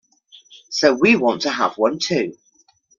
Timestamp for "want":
1.15-1.43